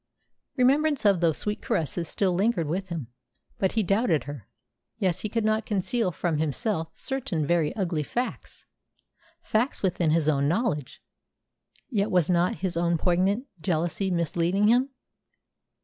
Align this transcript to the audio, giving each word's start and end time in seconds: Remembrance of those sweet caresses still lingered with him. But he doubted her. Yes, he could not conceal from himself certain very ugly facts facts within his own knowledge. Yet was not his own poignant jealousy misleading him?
Remembrance 0.57 1.05
of 1.05 1.19
those 1.19 1.37
sweet 1.37 1.61
caresses 1.61 2.07
still 2.07 2.33
lingered 2.33 2.65
with 2.67 2.87
him. 2.89 3.09
But 3.59 3.73
he 3.73 3.83
doubted 3.83 4.23
her. 4.23 4.47
Yes, 4.97 5.19
he 5.19 5.29
could 5.29 5.45
not 5.45 5.67
conceal 5.67 6.11
from 6.11 6.39
himself 6.39 6.89
certain 6.95 7.45
very 7.45 7.71
ugly 7.75 8.01
facts 8.01 8.65
facts 9.43 9.83
within 9.83 10.09
his 10.09 10.27
own 10.27 10.47
knowledge. 10.47 11.03
Yet 11.87 12.09
was 12.09 12.31
not 12.31 12.55
his 12.65 12.75
own 12.75 12.97
poignant 12.97 13.45
jealousy 13.61 14.09
misleading 14.09 14.69
him? 14.69 14.89